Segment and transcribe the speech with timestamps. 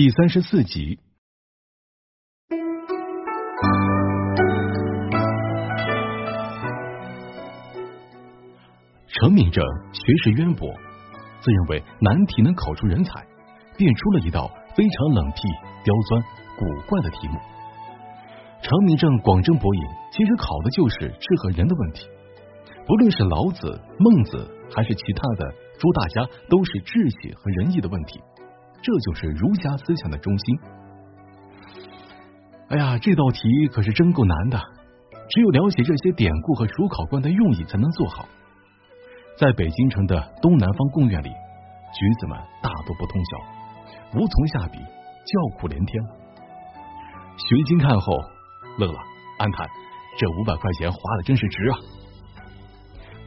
[0.00, 0.96] 第三十四集。
[9.08, 10.72] 程敏正学识渊博，
[11.40, 13.26] 自认为难题能考出人才，
[13.76, 15.42] 便出了一道非常冷僻、
[15.82, 16.22] 刁钻、
[16.56, 17.40] 古怪的题目。
[18.62, 22.06] 程敏正广征博引，其实考的就是智和仁的问题。
[22.86, 28.20] 不论是老子、孟子，还是其他的诸大家，都是志气和仁义的问题。
[28.82, 30.58] 这就是儒家思想的中心。
[32.68, 34.60] 哎呀，这道题可是真够难的，
[35.30, 38.28] 只有了解这些典故和主考官的用意，才能做好。
[39.38, 46.04] 在北京城的东南方贡院里，举子们大多不通晓，无从下笔，叫苦连天。
[47.36, 48.12] 徐经看后
[48.78, 48.98] 乐了，
[49.38, 49.66] 暗叹
[50.18, 51.78] 这五百块钱花的真是值啊！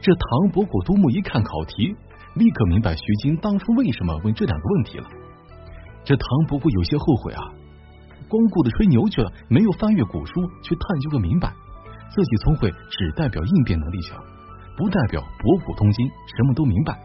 [0.00, 1.96] 这唐伯虎、杜牧一看考题，
[2.34, 5.08] 立刻明白徐经当初为什么问这两个问题了。
[6.04, 7.42] 这唐伯虎有些后悔啊，
[8.28, 10.32] 光顾着吹牛去了，没有翻阅古书
[10.62, 11.52] 去探究个明白。
[12.10, 14.22] 自己聪慧只代表应变能力强。
[14.76, 16.98] 不代表博古通今，什么都明白。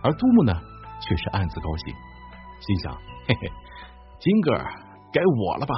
[0.00, 0.52] 而杜牧呢，
[1.00, 1.94] 却是暗自高兴，
[2.60, 2.94] 心想：
[3.26, 3.48] 嘿嘿，
[4.20, 4.52] 今个
[5.12, 5.74] 该我了吧？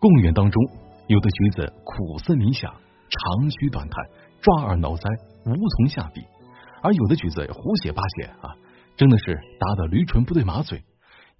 [0.00, 0.62] 贡院当中，
[1.06, 4.04] 有的举子苦思冥想，长吁短叹，
[4.40, 5.02] 抓耳挠腮，
[5.46, 6.22] 无从下笔；
[6.82, 8.54] 而有的举子胡写八写啊，
[8.96, 10.82] 真的是答得驴唇不对马嘴。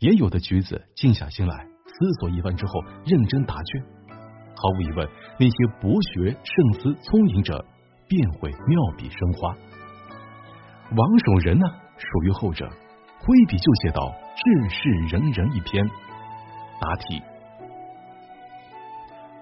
[0.00, 2.72] 也有的举子静下心来，思索一番之后，
[3.04, 3.82] 认真答卷。
[4.54, 7.64] 毫无疑问，那些博学、慎思、聪颖者。
[8.10, 9.54] 便会妙笔生花。
[10.96, 11.66] 王守仁呢，
[11.98, 12.66] 属于后者，
[13.18, 15.86] 挥笔就写到“治世仁人”一篇。
[16.80, 17.20] 答题：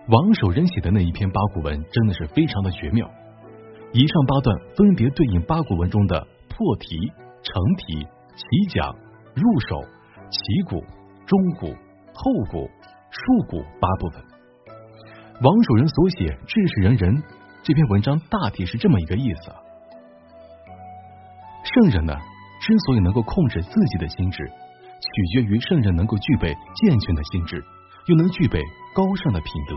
[0.08, 3.08] 王守仁写的那一篇八股文真的是非常的绝妙。
[3.92, 6.98] 以上八段分别对应八股文中的破题、
[7.44, 8.96] 成题、起讲、
[9.36, 9.88] 入手、
[10.30, 10.84] 起鼓、
[11.26, 11.74] 中鼓、
[12.12, 12.68] 后鼓、
[13.10, 14.22] 竖鼓八部分。
[15.42, 17.22] 王守仁所写“治世仁人”。
[17.62, 19.50] 这篇文章大体是这么一个意思：
[21.64, 22.14] 圣人呢，
[22.60, 27.64] 之所以能够控制自己的心智，取决于圣人能够具备健全的心智，
[28.06, 28.60] 又能具备
[28.94, 29.74] 高尚的品德。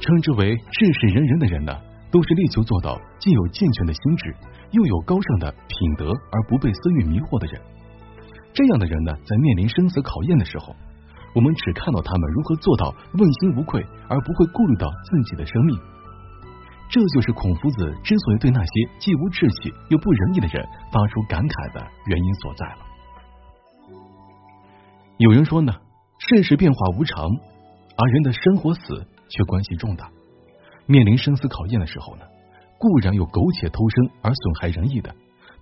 [0.00, 1.80] 称之为治世仁人的人呢，
[2.10, 4.34] 都是力求做到既有健全的心智，
[4.72, 7.62] 又有高尚的品德，而不被私欲迷惑的人。
[8.54, 10.74] 这样的人呢，在面临生死考验的时候，
[11.34, 15.78] 我们只看到他们如何做到问心无愧，而不会顾虑到自己的生命。
[16.90, 20.62] 这就是孔夫子之所以对那些既无志气又不仁义的人
[20.92, 22.78] 发出感慨的原因所在了。
[25.16, 25.72] 有人说呢，
[26.18, 27.24] 世事变化无常，
[27.96, 30.10] 而人的生活死却关系重大。
[30.84, 32.24] 面临生死考验的时候呢，
[32.78, 35.14] 固然有苟且偷生而损害仁义的，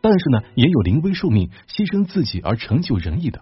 [0.02, 3.40] 但是呢，也有临危受命牺牲自己而成就仁义的。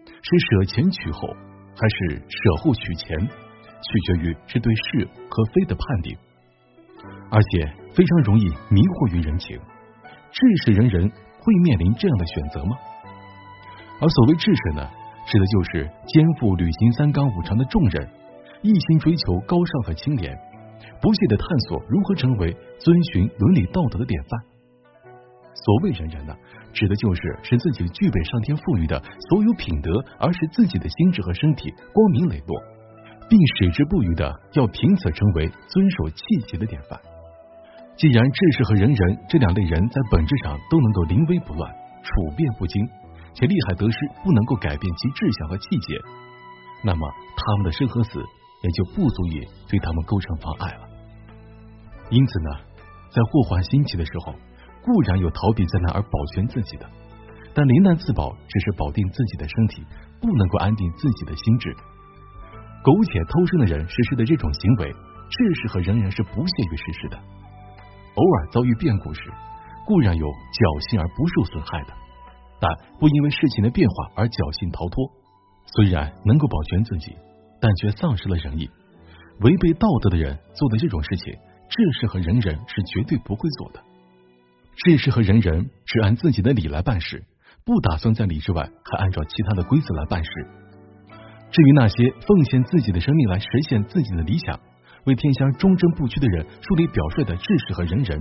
[0.00, 1.28] 是舍前取后，
[1.76, 6.16] 还是舍后取前，取决于是对是和非的判定。
[7.30, 9.58] 而且非常容易迷惑于人情，
[10.32, 12.76] 志士仁人会面临这样的选择吗？
[14.00, 14.88] 而所谓志士呢，
[15.28, 18.08] 指的就是肩负履行三纲五常的重任，
[18.62, 20.32] 一心追求高尚和清廉，
[21.02, 24.40] 不懈的探索如何成为遵循伦理道德的典范。
[25.54, 26.34] 所谓仁人呢，
[26.72, 29.00] 指的就是使自己具备上天赋予的
[29.30, 32.62] 所有品德，而使自己的心智和身体光明磊落。
[33.26, 37.00] 并矢志不渝的要凭此成为遵守气节的典范。
[37.96, 41.72] 既然志士和仁人这两类人在本质上都能够临危不乱、
[42.02, 42.86] 处变不惊，
[43.32, 45.98] 且利害得失不能够改变其志向和气节，
[46.82, 48.18] 那么他们的生和死
[48.62, 50.88] 也就不足以对他们构成妨碍了。
[52.10, 52.50] 因此呢，
[53.10, 54.34] 在祸患兴起的时候，
[54.84, 56.86] 固然有逃避灾难而保全自己的，
[57.54, 59.82] 但临难自保只是保定自己的身体，
[60.20, 61.74] 不能够安定自己的心智。
[62.82, 64.92] 苟且偷生的人实施的这种行为，
[65.30, 67.16] 志士和仁人是不屑于实施的。
[67.16, 69.32] 偶尔遭遇变故时，
[69.86, 71.94] 固然有侥幸而不受损害的，
[72.60, 72.70] 但
[73.00, 75.00] 不因为事情的变化而侥幸逃脱。
[75.64, 77.16] 虽然能够保全自己，
[77.58, 78.68] 但却丧失了仁义，
[79.40, 81.32] 违背道德的人做的这种事情，
[81.72, 83.80] 志士和仁人是绝对不会做的。
[84.76, 87.24] 志士和仁人只按自己的理来办事，
[87.64, 90.30] 不打算在理之外还按照其他的规则来办事。
[91.50, 94.58] 至于那些奉献自己的生命来实现自己的理想、
[95.04, 98.20] 为天下忠贞不屈的人树立表率的志士和仁人，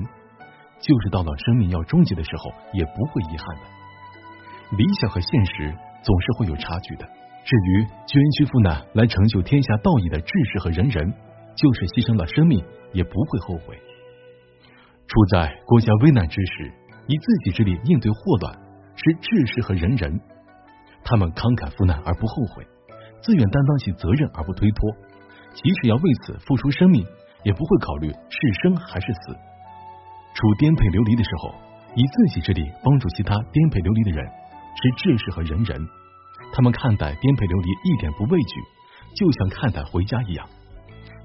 [0.80, 4.78] 就是到了生命要终结的时候，也不会遗憾的。
[4.78, 5.74] 理想和现实
[6.04, 7.06] 总是会有差距的。
[7.46, 11.14] 至于捐躯赴难来成就天下道义的志士和仁人，
[11.56, 12.64] 就是牺牲了生命
[12.94, 13.78] 也不会后悔。
[15.08, 16.72] 处在国家危难之时，
[17.08, 18.54] 以自己之力应对祸乱，
[18.96, 20.20] 是志士和仁人。
[21.04, 22.66] 他们慷慨赴难而不后悔，
[23.22, 24.90] 自愿担当起责任而不推脱，
[25.54, 27.06] 即使要为此付出生命，
[27.44, 29.36] 也不会考虑是生还是死。
[30.34, 31.54] 处颠沛流离的时候，
[31.94, 35.78] 以自己之力帮助其他颠沛流离的人，是志士和仁人。
[36.54, 38.62] 他们看待颠沛流离一点不畏惧，
[39.16, 40.48] 就像看待回家一样。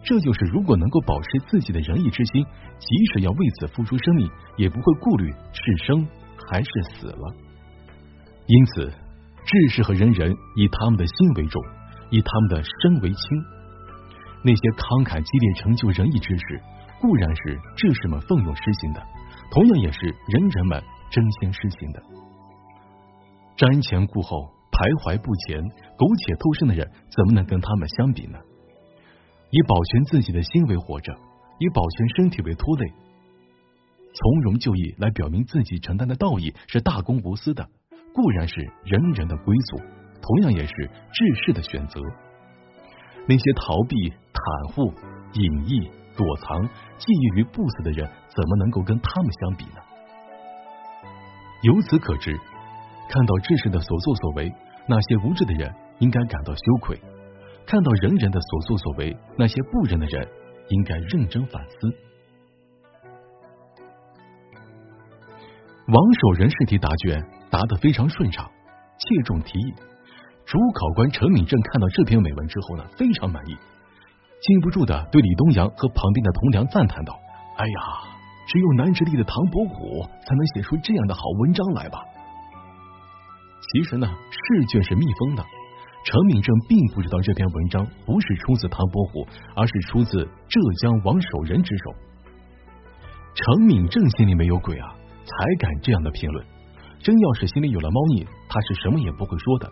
[0.03, 2.45] 这就是如果能够保持自己的仁义之心，
[2.79, 6.07] 即使要为此付出生命，也不会顾虑是生
[6.51, 7.35] 还是死了。
[8.47, 8.93] 因此，
[9.45, 11.63] 志士和仁人以他们的心为重，
[12.11, 13.21] 以他们的身为轻。
[14.45, 16.63] 那些慷慨激烈成就仁义之事，
[17.01, 19.03] 固然是志士们奋勇施行的，
[19.51, 19.99] 同样也是
[20.29, 22.03] 仁人们争先施行的。
[23.57, 25.61] 瞻前顾后、徘徊不前、
[25.99, 28.39] 苟且偷生的人，怎么能跟他们相比呢？
[29.51, 31.13] 以保全自己的心为活着，
[31.59, 32.93] 以保全身体为拖累，
[34.13, 37.67] 从容就义来表明自己承担的道义是大公无私的，
[38.15, 39.79] 固然是人人的归宿，
[40.21, 40.75] 同样也是
[41.13, 42.01] 治世的选择。
[43.27, 43.97] 那些逃避、
[44.33, 44.93] 袒护、
[45.33, 46.61] 隐逸、躲藏、
[46.99, 49.81] 觊觎于不死的人，怎么能够跟他们相比呢？
[51.63, 52.39] 由此可知，
[53.09, 54.53] 看到志士的所作所为，
[54.87, 57.01] 那些无知的人应该感到羞愧。
[57.69, 60.27] 看到人人的所作所为，那些不仁的人
[60.71, 61.77] 应该认真反思。
[65.87, 68.51] 王守仁试题答卷答得非常顺畅，
[68.97, 69.75] 切中题意。
[70.47, 73.55] 主考官陈敏正看到这篇美文之后呢，非常满意，
[74.41, 77.21] 禁不住的对李东阳和旁边的同僚赞叹道
[77.59, 77.83] ：“哎呀，
[78.47, 82.01] 只有南直隶的唐伯虎才能写出这样的好文章来吧？”
[83.61, 85.45] 其实呢，试卷是密封的。
[86.09, 91.93] 陈敏正并不知道这篇文章不是出自唐伯虎，而是出自浙江王守仁之手。
[93.35, 94.89] 陈敏正心里没有鬼啊，
[95.27, 96.43] 才敢这样的评论。
[97.01, 99.71] 真要是心里有了猫腻，他是什么也不会说的。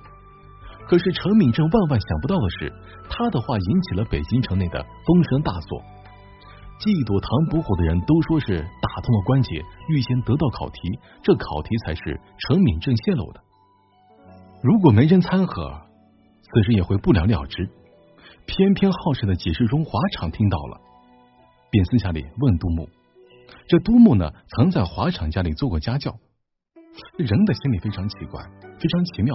[0.86, 2.70] 可是陈敏正万万想不到的是，
[3.08, 5.80] 他的话引起了北京城内的风声大作。
[6.78, 10.80] 嫉妒唐伯虎的人都说是打通了关节，预先得到考题，
[11.22, 13.40] 这考题才是陈敏正泄露的。
[14.62, 15.80] 如果没人参合。
[16.52, 17.68] 此时也会不了了之。
[18.46, 20.80] 偏偏好事的几世中华场听到了，
[21.70, 22.88] 便私下里问杜牧。
[23.68, 26.14] 这杜牧呢，曾在华场家里做过家教。
[27.18, 28.40] 人的心里非常奇怪，
[28.78, 29.34] 非常奇妙。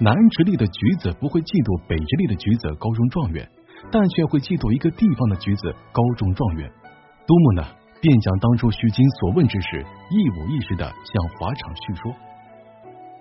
[0.00, 3.48] 南直隶的举子不会嫉妒北直隶的举子高中状元，
[3.92, 6.68] 但却会嫉妒一个地方的举子高中状元。
[7.24, 7.62] 杜牧呢，
[8.02, 12.10] 便将当初徐经所问之事一五一十的向华场叙说。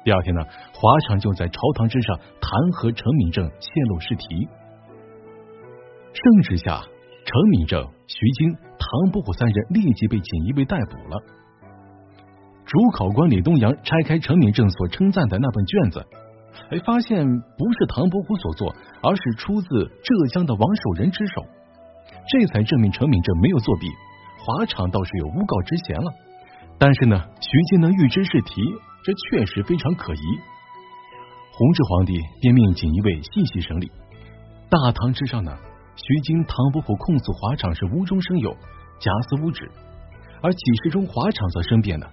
[0.04, 0.42] 第二天呢，
[0.74, 4.48] 华强就在朝堂之上弹劾陈敏正泄露试题。
[6.14, 6.82] 盛之下，
[7.24, 11.22] 陈敏正、徐经、唐伯虎三人立即被锦衣卫逮捕了。
[12.66, 16.06] 主考官李东阳拆开陈敏正所称赞的那本卷子，
[16.72, 21.46] 哎，发现不是唐伯虎所作，而是出自浙江的王守仁之手，
[22.28, 23.88] 这才证明陈敏正没有作弊。
[24.40, 26.12] 华强倒是有诬告之嫌了。
[26.80, 28.62] 但是呢，徐经能预知试题。
[29.04, 30.20] 这确实非常可疑。
[31.54, 33.92] 弘治皇帝便命锦衣卫细细审理。
[34.70, 35.58] 大堂之上呢，
[35.96, 38.52] 徐经、唐伯虎控诉华场是无中生有、
[39.00, 39.70] 假死无止，
[40.42, 42.08] 而几事中华场则申辩呢，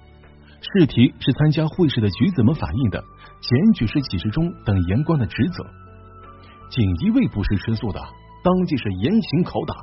[0.60, 3.04] 试题是参加会试的举子们反映的，
[3.40, 5.64] 检举是几事中等言官的职责。
[6.70, 8.00] 锦衣卫不是吃素的，
[8.42, 9.74] 当即是严刑拷打。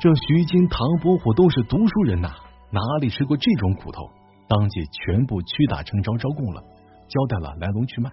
[0.00, 2.30] 这徐经、唐伯虎都是读书人呐，
[2.72, 4.02] 哪里吃过这种苦头？
[4.50, 6.60] 当即全部屈打成招招供了，
[7.08, 8.10] 交代了来龙去脉，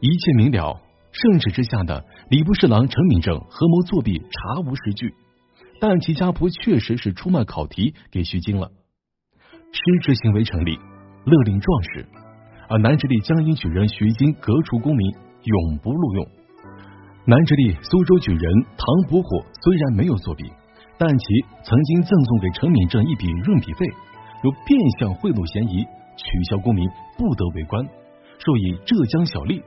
[0.00, 0.80] 一切明了。
[1.12, 5.14] 圣旨之下的礼部侍郎陈敏正合谋作弊，查无实据，
[5.78, 8.72] 但其家仆确实是出卖考题给徐经了，
[9.70, 10.76] 失职行为成立，
[11.24, 12.08] 勒令状士，
[12.68, 16.26] 而南直隶江阴举人徐经革除功名，永不录用。
[17.26, 19.28] 南直隶苏州举人唐伯虎
[19.62, 20.50] 虽然没有作弊，
[20.98, 21.24] 但其
[21.62, 23.86] 曾经赠送给陈敏正一笔润笔费。
[24.42, 25.84] 有变相贿赂嫌疑，
[26.16, 27.84] 取消公民，不得为官，
[28.38, 29.62] 授以浙江小吏。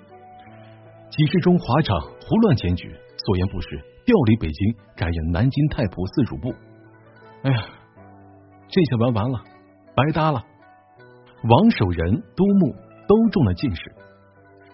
[1.10, 2.94] 几世中华场胡乱检举，
[3.26, 3.70] 所言不实，
[4.06, 6.54] 调离北京，改任南京太仆寺主簿。
[7.44, 7.58] 哎呀，
[8.68, 9.40] 这下玩完了，
[9.96, 10.44] 白搭了。
[11.50, 12.76] 王守仁、都牧
[13.08, 13.82] 都中了进士，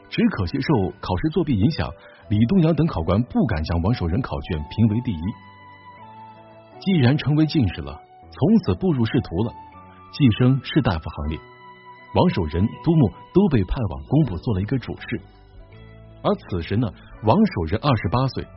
[0.10, 1.88] 只可惜受考试作弊影响，
[2.30, 5.22] 李东阳等考官不敢将王守仁考卷评为第一。
[6.80, 9.54] 既然成为进士了，从此步入仕途了。
[10.14, 11.40] 晋升士大夫行列，
[12.14, 15.20] 王守仁、都牧都被派往工部做了一个主事。
[16.22, 16.88] 而此时呢，
[17.24, 18.48] 王守仁二十八岁，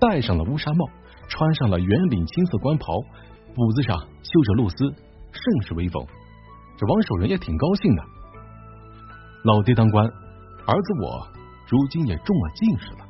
[0.00, 0.86] 戴上了乌纱帽，
[1.28, 2.86] 穿上了圆领青色官袍，
[3.54, 6.02] 补子上绣着露丝，甚是威风。
[6.78, 8.02] 这王守仁也挺高兴的。
[9.44, 11.28] 老爹当官，儿子我
[11.68, 13.01] 如今也中了进士了。